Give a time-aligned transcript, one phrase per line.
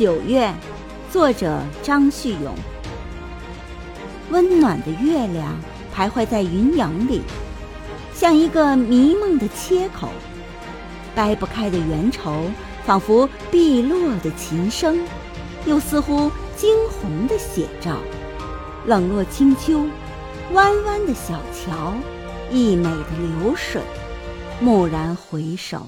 [0.00, 0.50] 九月，
[1.12, 2.54] 作者张旭勇。
[4.30, 5.54] 温暖的月亮
[5.94, 7.20] 徘徊在云影里，
[8.14, 10.08] 像一个迷梦的切口，
[11.14, 12.46] 掰不开的缘愁，
[12.86, 15.06] 仿佛碧落的琴声，
[15.66, 17.98] 又似乎惊鸿的写照。
[18.86, 19.84] 冷落清秋，
[20.54, 21.92] 弯弯的小桥，
[22.50, 23.82] 溢美的流水，
[24.62, 25.86] 蓦然回首。